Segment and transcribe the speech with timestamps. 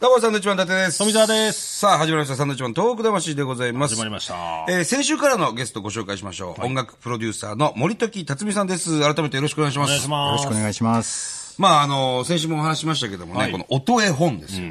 [0.00, 0.98] どうも、サンドウィッチマン伊達です。
[0.98, 1.78] 富澤です。
[1.80, 2.36] さあ、始まりました。
[2.36, 3.94] サンドウィッチマン東北魂でございます。
[3.96, 4.34] 始まりました。
[4.66, 6.64] えー先週からのゲストご紹介しましょう。
[6.64, 9.00] 音楽プロデューサーの森時辰巳さんです。
[9.02, 9.90] 改めてよろしくお願いします。
[9.90, 10.44] お願いしよます。
[10.46, 11.54] ろしくお願いします。
[11.60, 14.68] まあ、あの、先週もお話ししましたけどもね、はいこの音絵本ですよ。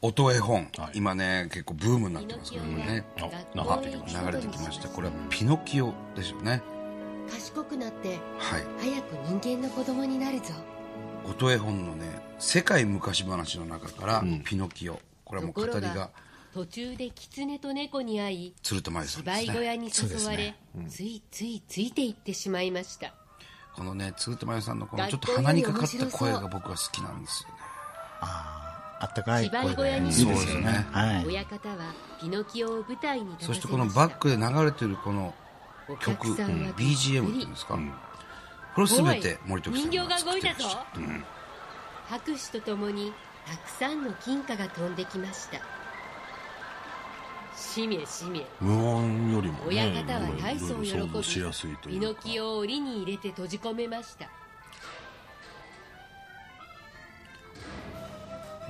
[0.00, 3.04] 音絵本、今ね、結構ブームになってますけどもね。
[3.18, 4.88] あ流れてきまし流れてきました。
[4.88, 6.62] これはピノキオですよね。
[7.30, 8.64] 賢くなってはい。
[8.80, 10.54] 早く人間の子供になるぞ
[11.30, 15.00] 音絵本のね、世界昔話の中から、ピノキオ。
[15.24, 16.10] これはもう語りが
[16.52, 19.42] 途中で狐と猫に会い鶴田真由さんですね。
[19.46, 20.56] 芝居小屋に誘われ、
[20.88, 23.14] ついついついていってしまいました。
[23.76, 27.54] このね、鶴田真由さんのこのちょっと鼻にかかった声が僕は好きなんですよね。
[28.22, 29.60] あったかい声。
[29.60, 30.12] 芝居小屋に。
[30.12, 30.72] でいいですよそうですよね。
[30.72, 30.86] ね。
[30.90, 31.26] はい。
[31.26, 31.76] 親方は
[32.20, 33.54] ピノキオを舞台に立たせました。
[33.54, 35.32] そしてこのバックで流れてるこの
[35.88, 37.78] お曲、客さんは BGM っていうんですか、
[38.74, 40.54] これすべて森時さん人が形が動いたぞ。
[40.54, 41.24] 作ってらっしゃる
[42.08, 43.12] 拍手とともに
[43.46, 45.58] たくさんの金貨が飛んできました。
[47.56, 48.46] しめしめ。
[48.60, 51.92] 無音よりもね、親方は大層喜び。
[51.92, 54.28] ピノキオを檻に入れて閉じ込めました。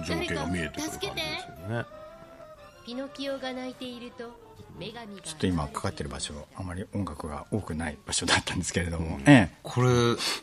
[0.05, 1.15] 情景が見えてくる感じですよ
[1.69, 2.00] ね。
[2.91, 4.33] ピノキオが泣いていると
[4.77, 9.57] 女神がちょっと今かかってる場所、あまり音楽が多くない場所だったんですけれども、ええ。
[9.63, 9.89] これ、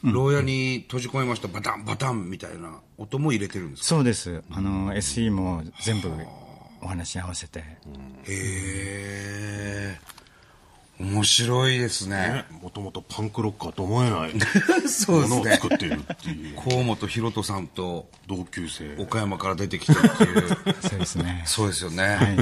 [0.09, 3.87] 牢屋に閉じ込めましたバタンバタンみたいな音も入れてるんですか？
[3.87, 4.41] そうです。
[4.49, 6.09] あの、SE も全部
[6.81, 7.65] お話に合わせて、へ
[8.29, 9.97] え
[10.99, 12.15] 面白いですね。
[12.17, 14.33] ね、もともとパンクロッカーと思えない
[14.89, 16.55] そうものをですね作っているっていう。
[16.55, 18.95] 河本大翔さんと同級生。
[18.97, 20.47] 岡山から出てきたっていう。
[20.81, 21.43] そうですね。
[21.45, 22.37] そうですよね、はい。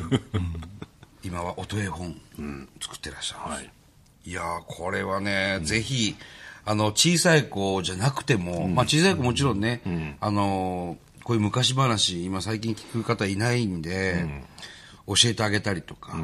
[1.24, 2.16] 今は音絵本、
[2.82, 3.72] 作ってらっしゃるんです、はい。
[4.30, 6.16] いやーこれはね、ぜひ
[6.64, 9.82] あの小さい子じゃなくても、まあ、小さい子もちろんね、
[10.22, 14.26] あのこういう昔話今最近聞く方いないんで、
[15.08, 16.18] 教えてあげたりとか、あ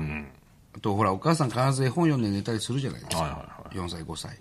[0.80, 4.38] とほらお母さん必ず絵本読んで寝たりするじゃないですか、はいは4歳5歳、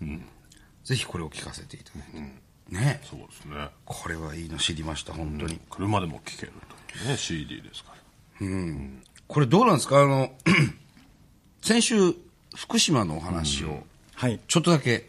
[0.84, 3.00] ぜひこれを聞かせていただいて、ね。
[3.08, 3.68] そうですね。
[3.84, 6.52] これはいいの知りました本当に、車でも聴ける
[6.92, 7.92] というね、CD ですか
[8.40, 8.46] ら。
[9.28, 10.00] これどうなんですか？
[10.02, 10.32] あの
[11.62, 12.14] 先週
[12.56, 14.40] 福島のお話をはい。
[14.48, 15.08] ちょっとだけ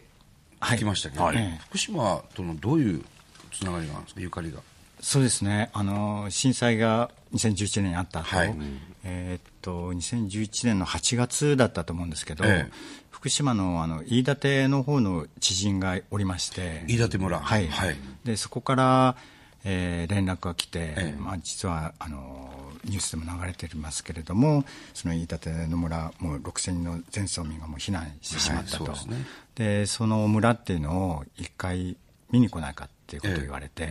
[0.60, 1.36] 聞きましたけど、はい。
[1.36, 1.58] はい。
[1.68, 3.04] 福島とのどういう
[3.52, 4.20] つながりがあるんですか？
[4.20, 4.60] ゆかりが。
[5.00, 5.70] そうですね。
[5.72, 8.54] あの、震災が2011年にあった後、はい。
[9.04, 12.72] えーっと、2011年の8月だったと思うんですけど、ええ。
[13.10, 17.38] 福島のあの飯舘の方の知人がおりまして、飯舘村。
[17.38, 17.96] はい、はい。
[18.24, 19.16] でそこから、
[19.64, 21.20] えー連絡が来て、ええ。
[21.20, 22.50] まあ、実はあの
[22.84, 29.26] ニュースでも流れてますけれどもその飯舘の村もう6000人の全村民がもう避難してしまったと、はいそうですね。
[29.54, 31.96] でその村っていうのを一回
[32.32, 33.88] 見に来ないかっていうことを言われて、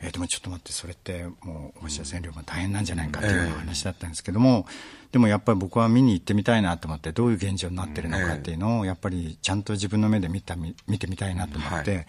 [0.00, 4.66] えーでもちょっと待ってそれってもう放射線量が大変なんじゃないかっていう話だったんですけども、
[5.12, 12.06] でもやっぱり僕は見に行ってみたいなと思ってどういう現状になってるのかっていうのをやっぱりちゃんと自分の目で見た見見てみたいなと思って、はい。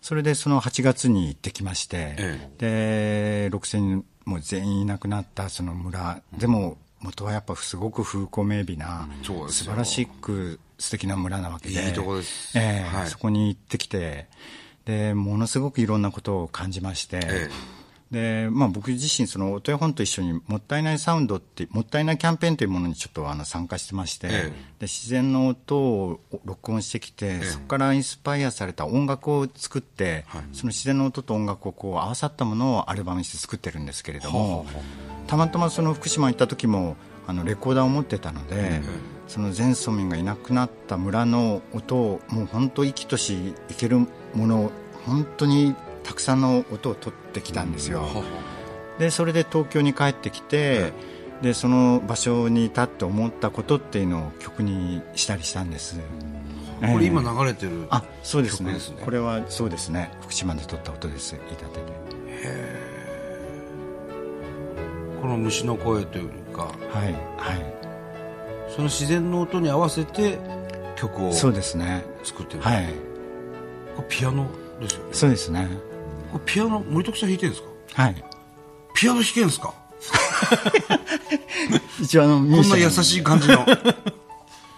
[0.00, 12.56] それでその8月に行ってきまして、で6000人もう全員いなくなったその村、でも元はやっぱすごく風光明媚な、素晴らしく素敵な村なわけでいいとこです。
[12.58, 13.08] ええはい。
[13.08, 14.28] そこに行ってきて
[14.90, 17.50] でものすごくいろんなことを感じまして、え
[18.10, 24.42] でまあ、僕自身その音絵本と一緒にもったいないサウンドってもったいないキャンペーンというものにちょっとあの参加してまして、ええ。
[24.46, 24.52] で
[24.82, 34.66] 自然の音を録音してきて、そこからインスパイアされた音楽を作って、その自然の音と音楽をこう合わさったものをアルバムにして作ってるんですけれども、
[35.28, 36.96] たまたまその福島に行った時も
[37.28, 38.80] あのレコーダーを持ってたので、
[39.28, 44.72] その全村民がいなくなった村の音をもう本当生きとしいけるものを
[45.06, 48.06] 本当にたくさんの音を取ってきたんですよ。
[48.98, 50.92] でそれで東京に帰ってきて、
[51.42, 55.98] でその場所に立って思ったことっていうのを曲にしたりしたんです。
[56.80, 58.76] これええ今流れてる、あそうですね。
[59.04, 60.10] これはそうですね。
[60.20, 61.80] 福島で撮った音です飯舘で。
[65.20, 66.62] この虫の声というか。
[66.62, 67.80] はいは
[68.70, 70.38] その自然の音に合わせて
[70.96, 72.04] 曲をいそうですね。
[72.22, 73.09] 作ってる、はい
[74.08, 74.46] ピアノ
[74.80, 75.08] ですよね。
[75.12, 75.68] そうですね。
[76.46, 77.64] ピアノ森徳さん弾いてるんです
[77.94, 78.02] か？
[78.02, 78.24] はい。
[78.94, 79.74] ピアノ弾けるんですか？
[82.00, 83.64] 一応あのこんな優しい感じの。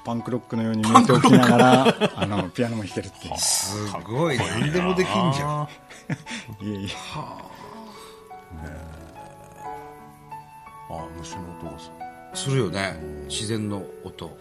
[0.04, 3.34] パンクロックのように見えておきながらあのピアノも弾けるっていう。
[3.38, 5.68] すごい何でもできんじゃん。
[6.60, 6.88] いえいえ。
[7.14, 7.38] あ。
[11.18, 11.92] 虫の音がする。
[12.34, 12.96] するよね。
[13.28, 14.36] 自然の音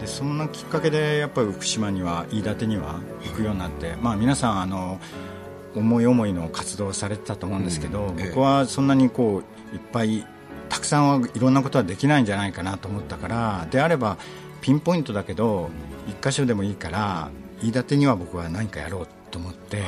[0.00, 5.00] でそんなきっかけでやっぱり福島には飯舘には行くようになって、まあ、皆さんあの
[5.74, 10.26] 思い思いの活動をされてたと思うんですけど、僕はそんなにこういっぱい
[10.68, 14.18] たくさんはいろんなことはできないんじゃないかなと思ったからであれば
[14.60, 15.70] ピンポイントだけど
[16.08, 17.30] 一箇所でもいいから
[17.62, 19.84] 飯舘には僕は何かやろうと思って、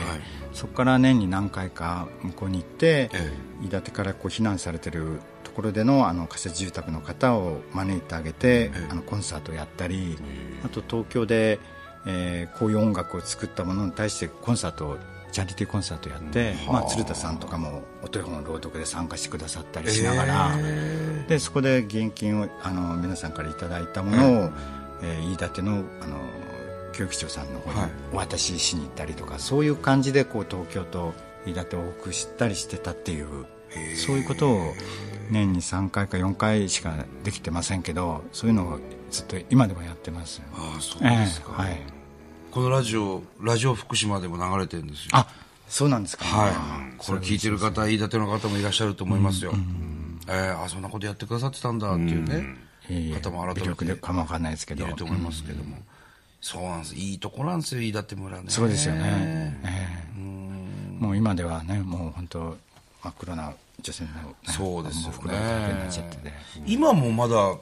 [0.52, 3.32] そこから年に何回か向こうに行って、え。
[3.62, 5.20] 飯舘からこう避難されてる
[5.52, 10.16] ところでのあの仮設住宅の方を招いてあげて、あのコンサートをやったり、
[10.64, 11.60] あと東京で、
[12.06, 14.98] えーこういう音楽を作ったものに対してコンサートを
[15.30, 20.56] チャリティーコンサートやって、まあ、鶴田さんとかも音絵本朗読で参加してくださったりしながら、
[21.28, 24.50] でそこで現金をあの皆さんからいただいたものを、
[25.02, 26.16] えー飯舘のあの
[26.92, 27.90] 教育長さんの方にはい。
[28.12, 31.12] お渡ししに行ったりとか、そういう感じでこう東京と
[31.44, 33.46] 飯舘を往復したりしてたっていう
[33.96, 34.74] そういうことを
[35.30, 38.78] 年に3回か4回しかできてませんけどそういうのを
[39.10, 41.80] ずっと今でもやってますああそうですか、ええはい。
[42.50, 45.10] このラジオラジオ福島でも流れてるんですよ。
[45.12, 45.26] あ
[45.68, 46.52] そうなんですか、はい、
[46.98, 49.52] これ聞いてる方、飯舘の方もいらっしゃると思いますよ。
[50.28, 52.44] えーあ、そんなことやってくださってたんだっていうね、
[52.90, 53.14] いえいえ。
[53.14, 54.84] 方も改めてでかもわかんないですけど。
[54.84, 55.78] いると思いますけども。
[56.42, 56.94] そうなんです。
[56.94, 58.44] いいとこなんですよ、飯舘村ね。
[58.48, 61.02] そうですよね、ええ。
[61.02, 62.56] もう今ではねもう本当
[63.02, 64.14] 真っ黒な女性の、ね、
[64.44, 65.86] そうですよね。
[65.88, 66.32] っちゃってて。
[66.66, 67.56] 今もまだ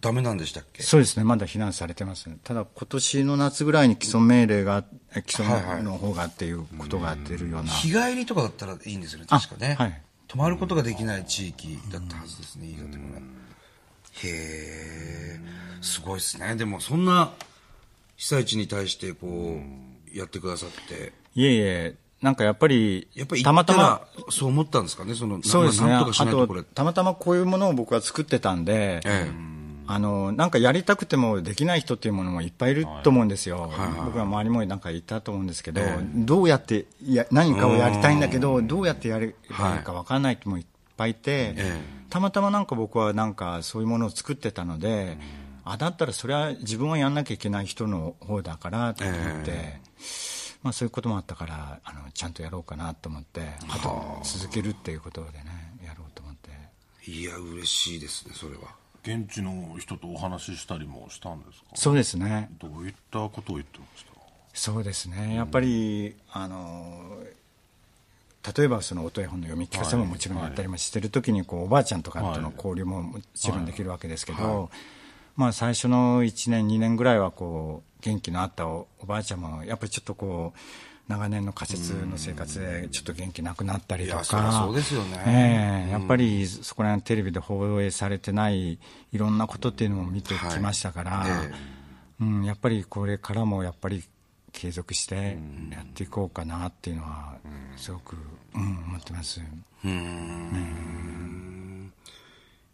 [0.00, 0.82] ダメなんでしたっけ？
[0.82, 5.78] そうですね、まだ避難されてます、ただ今年の夏ぐらいに既存命令が、え既はいはい。
[5.80, 9.76] 存の方がっていうことが出るような、日帰りとかだったらいいんですよね、確かね。
[9.78, 10.02] あはい。
[10.28, 13.20] 泊まることができない地域だったはずですね、飯舘村。
[13.20, 13.22] へ
[14.24, 15.40] え、
[15.82, 16.56] すごいですね。
[16.56, 17.32] でもそんな
[18.16, 19.60] 被災地に対してこ
[20.14, 26.62] う、やってくださって、いえいえ、なんかやっぱり、やっぱりたまたま、そう思ったんですかね、その、そうですね、あななんと。
[26.74, 29.30] たまたまこういうものを僕は作ってたんで、え
[29.88, 33.70] あのなんかやりたくてもできない人っていうものもいっぱいいると思うんですよ、
[34.04, 35.80] 僕は周りもなんかいたと思うんですけど、
[36.14, 40.64] どうやってや何かをやりたいんだけど、どうやってやればいいか分からない人もいっ
[40.96, 41.80] ぱいいて、え
[42.10, 45.18] たまたまなんか僕はなんかそういうものを作ってたので、
[45.64, 49.80] あだったらそれは自分はやんなきゃいけない人の方だからと思って。
[50.66, 55.44] まあ、そういうこともあったからあのちゃんとやろうかなと思ってあと続けるっていうことでね
[55.84, 56.50] やろうと思って。
[57.06, 58.62] えいや、嬉しいですね、それは。
[59.04, 61.66] 現地の人とお話ししたりもしたんですか？
[61.74, 62.50] そうですね。
[62.58, 64.10] どういったことを言ってました？
[64.52, 67.20] そうですね、やっぱり、あの
[68.56, 74.70] 例えばその音絵本の読み聞かせももちろんやったりもしてる時にこうおばあちゃんとかとの交流ももちろんできるわけですけど、
[75.36, 80.58] まあ、最初の1年、2年ぐらいはこう元気のあったおおばあちゃんもやっぱりちょっとこう
[81.08, 85.22] 長年の仮設の生活でちょっと元気なくなったりとか、そうですよね。
[85.26, 88.78] ええやっぱりそこら辺テレビで放映されてないい
[89.12, 91.76] ろんなことっていうのも見てきましたから、はいえ
[92.20, 94.02] うん、やっぱりこれからもやっぱり
[94.52, 95.38] 継続して
[95.70, 97.36] やっていこうかなっていうのは
[97.76, 98.16] すごく、
[98.54, 99.40] うん、思ってます。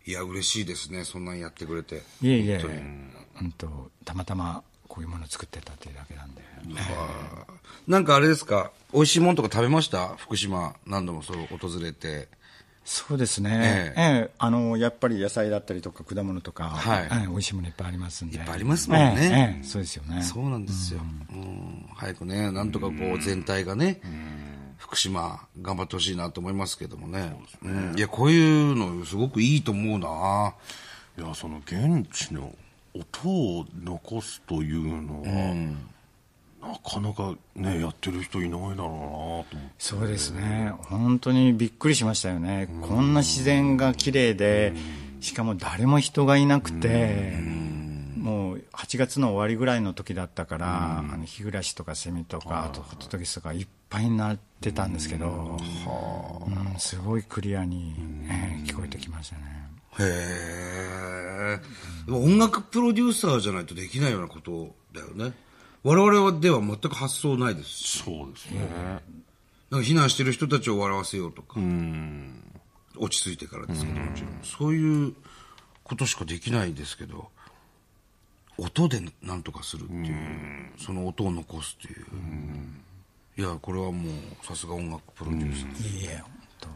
[0.07, 2.03] いや、嬉しいですね、そんなんやってくれて。
[2.21, 2.83] いえいえ本当に、
[3.43, 6.43] うんと、たまたまこういうものを作ってたっていうだけなんで。
[7.87, 10.15] なんかあれですか、美味しいものとか食べました？
[10.17, 12.29] 福島、何度もそう訪れて。
[12.85, 14.03] そうですね、ええ。
[14.27, 17.03] えあのやっぱり野菜だったりとか果物とか、はい。
[17.05, 19.61] ええ美味しいものいっぱいありますんで、いっぱいありますもんね。
[19.65, 21.01] そうですよね、そうなんですよ。
[21.01, 21.87] うん。
[21.95, 24.01] 早くね、なんとかこう全体がね、
[24.83, 27.35] 福島頑張ってほしいなと思いますけどもね。
[27.63, 27.95] うん。
[27.97, 30.55] いや、こういうのすごくいいと思うな。
[31.19, 32.55] いやその現地の
[32.95, 35.55] 音を残すというのは、
[36.61, 39.57] なかなかねやってる人いないだろうなと思って。
[39.79, 44.73] そうですね、本当にびっくりしましたよね、こんな自然が綺麗で、
[45.21, 47.39] しかも誰も人がいなくて、
[48.75, 55.59] 8月の終わりぐらいの時だったから、あの日暮らしとかセミとか、あとホトトギスとかいっぱいになってたんですけど、
[56.47, 57.95] うんすごいクリアに、
[58.29, 59.43] ええ聞こえてきましたね。
[60.01, 61.61] へえ。
[62.07, 65.35] でも音楽プロデューサーじゃないとできないようなことだよね。
[65.85, 68.03] 我々では全く発想ないですし。
[68.03, 68.61] そうですね、
[69.71, 71.61] なんか避難してる人たちを笑わせようとか。
[72.97, 74.41] 落ち着いてからですけど、もちろん。
[74.43, 75.15] そういう
[75.83, 77.29] ことしかできないですけど、
[78.59, 82.07] 音で何とかするっていう、その音を残すっていう。
[83.39, 85.99] いや、これはもう、さすが音楽プロデューサー。
[85.99, 86.31] いいえ、本
[86.61, 86.69] 当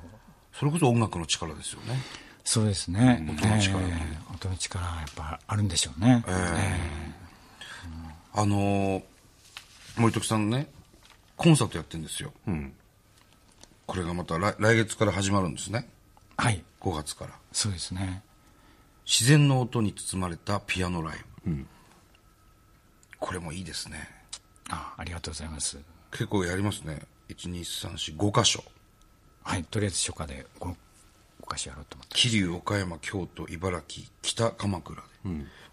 [0.52, 2.00] それこそ音楽の力ですよね。
[2.44, 6.24] そうですね、音の力ええ音の力はやっぱあるんでしょうね。
[8.32, 9.02] あのー
[9.96, 10.68] 森徳さんね、
[11.36, 12.32] コンサートやってるんですよ。
[13.86, 15.88] これがまた来来月から始まるんですね。
[16.36, 17.32] はい、5月から。
[17.50, 18.22] そうですね。
[19.06, 21.24] 自然の音に包まれたピアノライブ。
[23.18, 24.08] これもいいですね。
[24.68, 25.78] あありがとうございます。
[26.10, 27.02] 結構やりますね。
[27.28, 28.64] 12345箇所。
[29.42, 30.74] はい、とりあえず初夏で 5,
[31.42, 32.16] 5箇所やろうと思って。
[32.16, 35.02] 桐生岡山京都茨城北鎌倉で、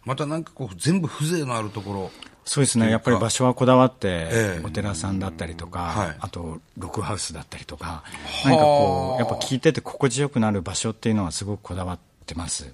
[0.06, 2.12] またなんかこう全部風情のあるところ。
[2.46, 4.30] そうですね、やっぱり場所はこだわって、え
[4.62, 4.62] え。
[4.66, 6.18] お寺さんだったりとか、はい。
[6.20, 8.04] あとログハウスだったりとか、
[8.46, 12.64] なんかこう、やっぱ聞いてて心地よくなる場所っていうのはすごくこだわってます。
[12.64, 12.74] はい。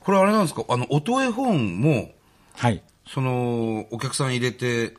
[0.00, 0.64] これあれなんですか？
[0.68, 2.10] あの音絵本も
[2.54, 2.82] はい。
[3.06, 4.94] そのお客さん入れて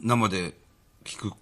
[0.00, 0.54] 生で
[1.04, 1.32] 聞く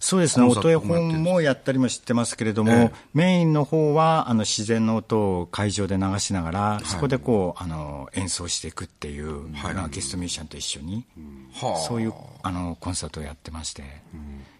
[0.00, 2.92] そうですね、音絵本もやったりもしてますけれども、ええ。
[3.14, 9.74] メインの方はあの自然の音を会場で流しながら、そこでこうあの演奏していくっていう、はい。
[9.74, 11.04] まあゲストミュージシャンと一緒に、
[11.52, 11.76] はあ。
[11.78, 12.14] そういう
[12.44, 13.82] あのコンサートをやってまして、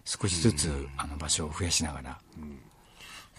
[0.03, 2.17] 少しずつあの場所を増やしながら。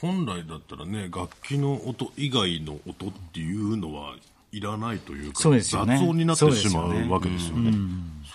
[0.01, 4.17] 本来だったらね楽器の音以外の音っていうのは
[4.53, 5.99] いらないというかそうですよね。
[5.99, 7.73] 雑音になってしまそうわけですよね。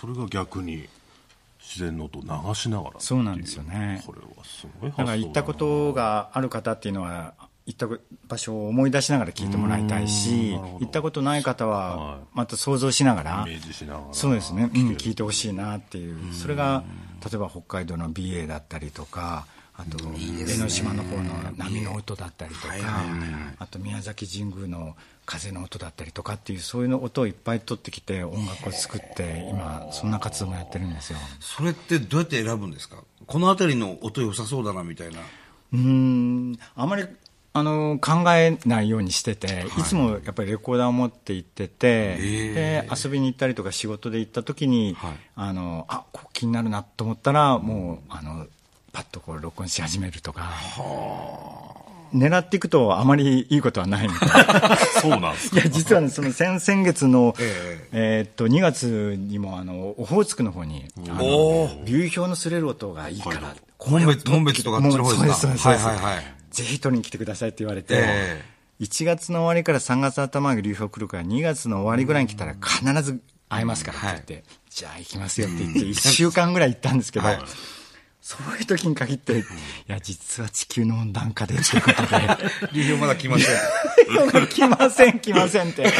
[0.00, 0.88] それが逆に
[1.60, 4.02] 自然の音を流しながらそうなんですよね。
[4.06, 7.34] これはすごいだから行ったことがある方っていうのは、
[7.66, 7.88] 行った
[8.28, 14.06] 場所を思い出しながら聞いてもらいたいし、行ったことない方はは、また想像しながらイメ、ージしながら。
[14.12, 16.84] そうですね、うん、聞いてほしいなっていう、それが
[17.24, 19.46] 例えば北海道の美瑛だったりとか、
[19.78, 21.24] あと江ノ島の方の
[21.56, 22.74] 波の音だったりとか、
[23.58, 31.18] あと宮崎神宮の風の音だったりとかっていう、そういうの音をいっぱい取ってきて、音楽を作って、今、そんな活動もやってるんですよ。
[31.40, 32.96] それってどうやって選ぶんですか？
[33.26, 35.20] この辺りの音良さそうだなみたいな。
[35.72, 37.04] うーんあまり
[37.52, 45.16] あの考えないようにしてて、い、つもやっぱりレコーダーを持って行ってて、で遊びに行ったりとか仕事で行った時に、はい。
[45.34, 48.46] あのあ気になるなと思ったらもうあの
[48.96, 50.50] パッとこう録音し始めるとか。
[52.14, 54.46] 狙っていくとあまりいいことはないみたい。
[54.46, 60.86] な そうなんですいや実はねその先先月の、ええーっと2月にもあのオホーツクの方に
[61.84, 63.54] 流氷の擦れる音がいいから、
[63.86, 65.26] 門別門別とかあっちの方ですか。
[65.26, 66.24] もうそうですそうですはいはいはい。
[66.50, 68.44] ぜひ取りに来てくださいって言われて、え
[68.80, 77.38] 1月の終わりから3月頭まで流氷来るから2月の終わりぐらいに来たら必ず会えますからって言って、じゃあ行きますよって言って1週間ぐらい行ったんですけど、はい
[78.28, 79.44] そういう時に限って、い
[79.86, 82.08] や、実は地球の温暖化でっていうことで、
[82.74, 83.56] 流氷まだ来ません。
[84.48, 85.92] 来ません、来ませんって。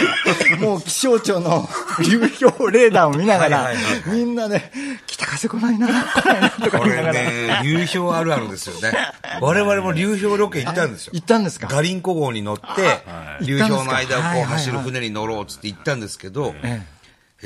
[0.59, 1.69] もう気象庁の
[2.01, 3.71] 流氷レーダーを見ながら
[4.07, 4.73] みんなで、
[5.07, 7.13] 北風来ないな、来ないなとかこ言いながら。
[7.13, 8.93] れね流氷あるあるですよね。
[9.41, 11.13] 我々も流氷ロケ行ったんですよ。
[11.15, 11.69] 行ったんですか？
[11.71, 13.03] ガリンコ号に乗って
[13.43, 16.57] 流氷の間をこう走る船に乗ろうっつって行ったんですけど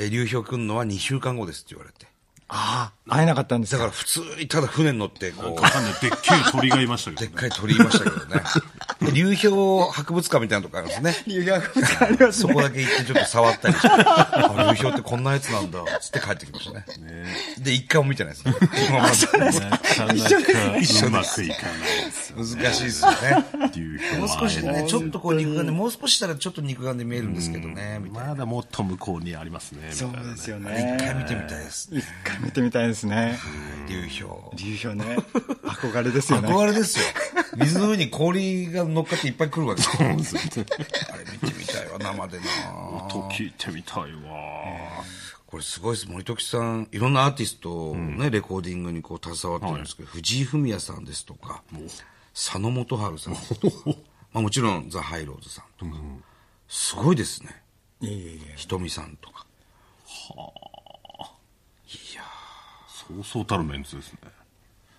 [0.09, 2.09] 流氷来るのは2週間後ですって言われて
[2.53, 3.83] ああ、会えなかったんですか？
[3.85, 5.93] だから普通にただ船に乗ってこうわかんない。
[6.01, 8.41] でっけえ鳥がいましたけどでっかい鳥いましたけどね。
[9.01, 11.15] で流氷博物館みたいなとこあるんですね。
[11.27, 12.31] 流氷博物館ありますね。
[12.33, 16.85] そこだけ行ってちょっと触ったりして、あ流氷ってこんなやつなんだ、つって帰ってきましたね。
[17.57, 18.43] で、一回も見てないです。
[18.89, 19.59] 今までなか。
[19.59, 21.09] なかうまくいかないですよ
[22.37, 23.17] 難しいですよね。
[23.75, 28.29] 流氷もう少しはね、ちょっとこう肉眼で、もう少ししたらちょっと肉眼で見えるんですけどね、みたいな。
[28.31, 29.89] まだもっと向こうにありますね。
[29.91, 30.35] そうみたいなね。
[30.35, 30.97] ですよね。
[30.99, 31.89] 一回見てみたいです。
[31.91, 33.37] 一回見てみたいですね。
[33.87, 34.57] 流氷。
[34.57, 35.17] 流氷ね。
[35.63, 36.49] 憧れですよね。
[36.49, 37.05] 憧れですよ。
[37.57, 40.09] 水の上に氷が乗っかっていっぱい来るわけですよ。
[40.09, 44.09] あれ見てみたいわ、生でな音聞いてみたいわ
[45.45, 46.09] これすごいです。
[46.09, 51.61] 森時さん、いろんなアーティストをね、レコーディングにこう携わってるんですけど、藤井フミヤさんですとか、
[52.33, 53.77] 佐野元春さんとか、
[54.31, 56.01] まあもちろんザ・ハイローズさんとか、
[56.69, 57.61] すごいですね。
[57.99, 58.53] いえいえいえ。
[58.55, 59.45] ひとみさんとか。
[63.15, 64.19] そうそうたるメンツですね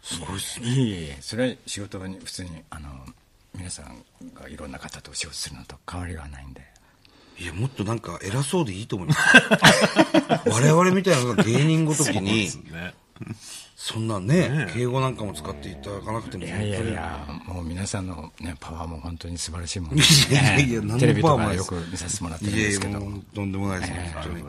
[0.02, 0.66] すごいですね。
[0.68, 1.16] いえいえ。
[1.20, 2.88] それは仕事に普通に、あの、
[3.54, 4.02] 皆さん
[4.34, 6.62] がいろんな方とお仕事するのと変わりはないんで。
[7.38, 9.20] いや、もっとなんか偉そうでいいと思います。
[10.50, 12.94] 我々みたいなのが芸人ごときに、ね
[13.84, 23.00] そんなね、敬語なんかも使っていただかなくても、いやいやいや、もう皆さんのね、パワーも本当に素晴らしいもんいやいやいや何のテレビーもよく見させてもらってるんいやいや、ですけど。
[23.00, 24.44] もうとんでもないです、本当に。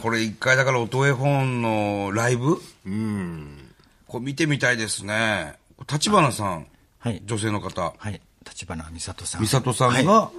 [0.00, 2.62] これ一回だから音絵本のライブ？
[2.86, 3.72] うん
[4.06, 5.54] これ見てみたいですね。
[5.92, 6.68] 立花さん、
[7.00, 7.20] はい。
[7.26, 8.20] 女性の方、はい。
[8.48, 9.40] 立花美里さん。
[9.40, 10.30] 美里さんはいが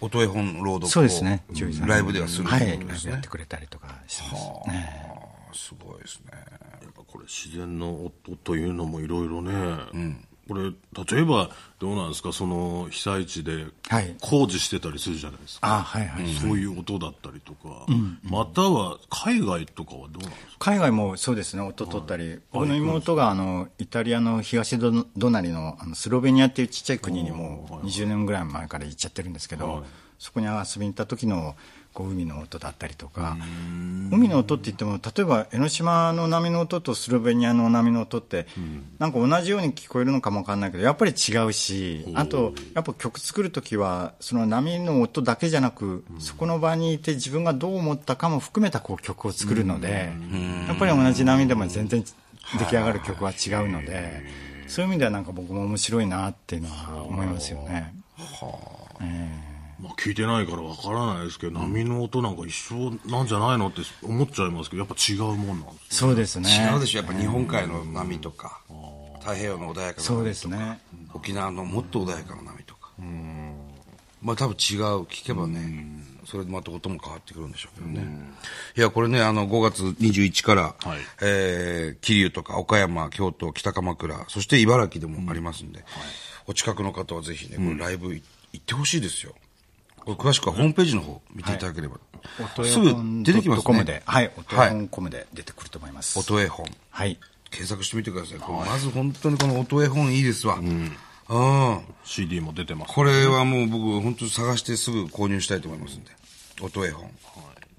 [0.00, 1.42] 音絵本朗読をそうですね。
[1.84, 2.78] ライブではするとはい。
[2.78, 3.28] ことですねライブやって。
[3.28, 4.68] くれたりとかしてます。
[4.68, 5.02] ね
[5.52, 6.32] すごいですね。
[7.14, 9.52] これ自然の音というのもいろいろね、
[10.48, 10.72] これ
[11.14, 12.32] 例えばどうなんですか？
[12.32, 14.16] その被災地ではい。
[14.20, 16.26] 工事してたりするじゃないですか、あはいはい。
[16.34, 17.86] そういう音だったりとか、
[18.24, 20.56] または海外とかはどうなんですか？
[20.58, 24.76] 海外もそうですね、音取ったり、僕の妹があのイタリアの東
[25.16, 29.84] 隣のあのスロベニアっていうちっちゃい国にもう20年ぐらい前から行っちゃってるんですけど、
[30.18, 31.54] そこに遊びに行った時の
[31.94, 33.36] こう海の音だったりとか
[34.10, 38.46] 海の音って言っても例えば江ノ島の波の音とスロベニアの波の音って、
[38.98, 50.12] なんか同じように聞こえるのかもわかんないけどやっぱり違うしあとやっぱ曲作る時はその波の音だけじゃなく、そこの場にいて自分がどう思ったかも含めたこう曲を作るので、
[50.68, 52.04] やっぱり同じ波でも全然
[52.58, 54.22] 出来上がる曲は違うので、
[54.66, 57.94] そういう意味ではなんか僕も面白いなっていうのは思いますよね。
[59.84, 66.48] まあ、聞いてないからわからないですけど、波の音なんか一緒なんじゃないのって思っちゃいますけどやっぱ違うもんなんですそうですね。
[66.72, 67.02] 違うでしょ。
[67.02, 68.62] やっぱ日本海の波とか、
[69.20, 70.80] 太平洋の穏やかな波とかそうですね。
[71.12, 72.90] 沖縄のもっと穏やかな波とか。
[74.22, 75.86] まあ多分違う聞けばね
[76.24, 78.06] それでまた音も変わってくるんでしょうけどね。
[78.74, 80.98] いやこれねあの5月21から、はい。
[81.20, 85.84] えー桐生とか岡山京都北鎌倉そして茨城でもありますんで、
[86.46, 88.22] お近くの方はぜひねこれライブい
[88.52, 89.34] 行ってほしいですよ
[90.06, 91.96] 詳しくはホームページの方見ていただければ、
[92.38, 93.84] 音すぐ出てきますね。
[93.84, 94.68] で、はい、音はい。
[94.68, 96.18] 絵本コムで出てくると思います。
[96.18, 96.66] 音絵本。
[96.90, 97.18] はい。
[97.50, 100.56] 検索してみてください、これまず本当にこの音絵本いいですわ。
[100.56, 102.92] うん、CD も出てます。
[102.92, 106.10] これはもう僕本当に探してすぐ購入したいと思いますんで。
[106.60, 107.10] 音絵本、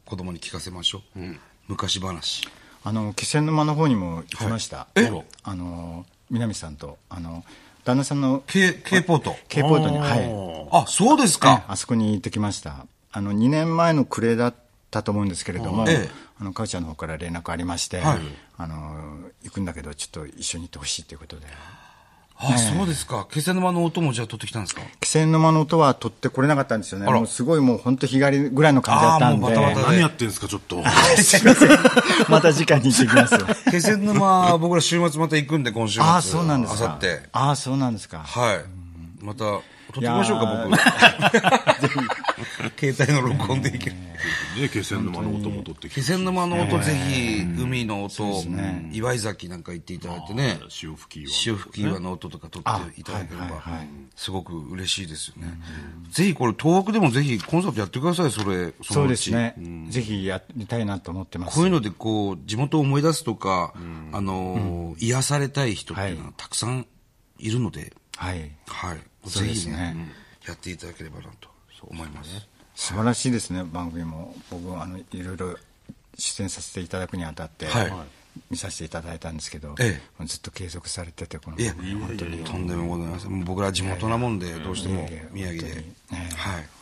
[0.05, 1.20] 子供に聞かせましょう、
[1.67, 2.48] 昔話。
[2.84, 4.88] あの気仙沼の方にも行きました。
[4.96, 5.12] え？
[5.44, 7.44] あの南さんとあの
[7.86, 10.30] 旦那さんの K, K ポート K ポートにはい。
[10.72, 12.88] あそうですかあそこに行ってきました。
[13.12, 14.56] あの2年前の暮れだっ
[14.92, 18.20] たと思うんですけれども、ええあの母ちゃんの方から連絡ありまして、はい
[18.58, 21.46] あの行くんだけどちょっと一緒に行ってほしいということで。
[22.54, 23.28] あそうですか。
[23.32, 24.82] 気仙沼の音もじゃあ取ってきたんですか？
[25.00, 27.12] 気仙沼の音は取ってこれなかったんですよね。
[27.12, 29.46] もうすごいもう本当日帰りぐらいの感じだったんで。
[29.46, 30.84] あーもうバタバタ何やってんですかちょっと。
[32.30, 33.38] また次回に行ってきます。
[33.72, 36.04] 気仙沼僕ら週末また行くんで今週末。
[36.04, 36.84] ああ、そうなんですか。
[36.86, 38.20] あさってああ、そうなんですか。
[38.20, 39.24] はい。
[39.24, 39.46] また
[39.96, 40.68] 撮ってきましょうかいや
[41.82, 42.16] 僕。
[42.78, 43.96] 携帯の録音でいける。
[44.60, 48.44] で気仙沼の音も取ってきて気仙沼の音ぜひ海の音
[48.92, 50.60] 岩井崎なんか行っていただいてね。
[50.70, 53.64] 潮吹き岩潮吹き岩の音とか撮っていただければ
[54.16, 55.58] すごく嬉しいですよね。
[56.10, 59.56] ぜひこれ東北でもぜひコンサートやってくださいそれそうのちですね。
[59.90, 61.55] ぜひやりたいなと思ってます。
[61.55, 63.74] こういうのでこう地元を思い出すとか、
[64.12, 66.88] あのー癒されたい人っていうのはたくさん
[67.40, 68.51] いるので、はい。
[68.68, 70.14] はい、そうぜひですねね、
[70.48, 71.50] やっていただければなと
[71.82, 72.48] 思います。
[72.75, 74.36] 素晴らしいですね、番組も。
[74.50, 75.56] 僕、あの、いろいろ
[76.18, 77.94] 出演させていただくにあたって、はい
[78.50, 82.44] 見させていただいたんですけど、えもうずっと継続されてて、この本当に。
[82.44, 83.44] とんでもございません。
[83.46, 85.86] 僕ら地元なもんで、どうしても宮城で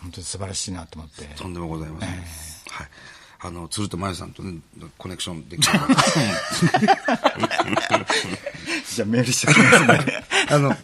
[0.01, 1.25] 本当に素晴らしいなと思って。
[1.35, 2.09] とんでもございません。
[2.09, 2.19] はい。
[3.45, 4.59] あの、鶴田真由さんとね、
[4.97, 5.87] コネクションできれば。
[8.95, 10.23] じゃあメールしておきますね。
[10.49, 10.77] あの、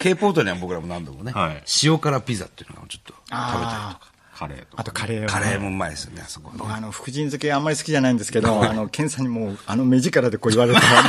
[0.00, 4.16] K ポートには僕らも何度もね、はい塩辛ピザっていうのをちょっと食べたりとか。
[4.36, 6.56] カレーとあとカレーをねカレーもうまいですよね、あそこね。
[6.58, 11.02] 僕あの福神漬けあんまり好きじゃないんですけど、 あの健さんにもうあの目力でこう言われたら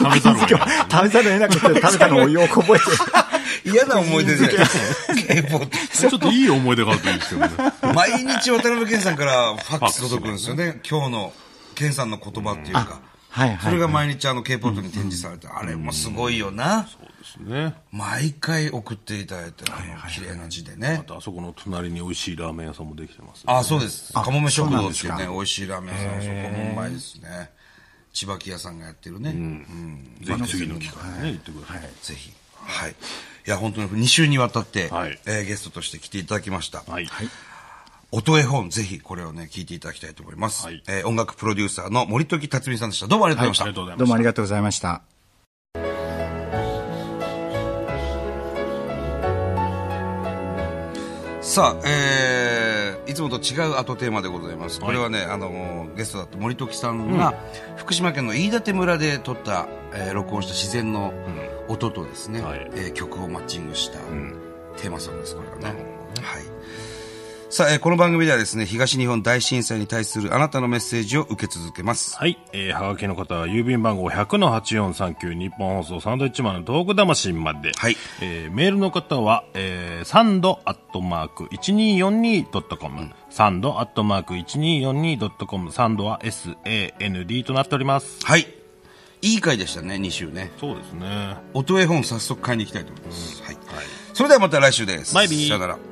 [0.00, 2.84] もう食べざるを得なくて食べたのをよく覚えて
[3.64, 4.56] 嫌な思い出じゃない
[5.26, 6.08] K ポート。
[6.08, 10.80] ちょっといい思い出があるといいですけどね毎日渡辺謙さんからファックス届くんですよね。
[10.88, 11.32] 今日の
[11.74, 12.80] 謙さんの言葉っていうか。
[12.80, 16.86] はいはいそれが毎日あの K ポートに展示されて、あれもすごいよな。
[17.22, 21.04] ですね毎回送っていただいて、あの、綺麗な字でねあ。
[21.04, 24.12] とあそこの隣に美味しいラーメン屋さんもできてます、あ、そうです。
[24.12, 26.34] かもめ食堂ってそうなんですかいうね、美味しいラーメン屋さん、そこ
[26.64, 27.50] もうまいですね。
[28.12, 29.30] 千葉木屋さんがやってるね。
[29.30, 30.18] うん。
[30.20, 32.32] ぜひ次の機会にね行ってください、ぜひ。
[32.54, 32.94] はい。
[33.46, 36.82] いや、本当に2週にわたって、はいえーゲストとして来ていただきました。
[36.86, 37.08] はい、
[38.10, 40.66] 音絵本、ぜひこれをね、聞いていただきたいと思います。
[40.66, 43.06] はいえー音楽プロデューサーの森時辰巳さんでした。
[43.08, 43.64] どうもありがとうございました。
[43.64, 45.02] ありがとうございましたどうもありがとうございました
[51.42, 54.80] さあ、えー、いつもと違う後テーマでございます。
[54.80, 57.34] これはね、あの、ゲストだった森時さんが、
[57.76, 61.12] 福島県の飯舘村で撮った、えー録音した自然の
[61.72, 63.98] 音とですね、はいえー曲をマッチングした
[64.80, 65.84] テーマソングです、これはね。
[66.20, 66.42] はい。
[67.48, 72.16] さあ、えーこの番組ではですね、東日本大震災に対するあなたのメッセージを受け続けます。
[72.16, 72.38] はい。
[72.52, 77.72] えー、はがきの方は郵便番号100-8439日本放送サンドイッチマンの東北魂まで。
[77.76, 88.24] はいえー、メールの方は、えー、サンドアットマーク 1242.com、サンドアットマーク 1242.com、サンドは SAND となっております。
[88.24, 88.61] はい。
[89.22, 90.50] いい回でしたね、2週ね。
[90.58, 91.36] そうですね。
[91.54, 93.42] 音絵本早速買いに行きたいと思います。
[93.42, 93.56] はい。
[94.12, 95.12] それではまた来週です。
[95.12, 95.91] さよなら。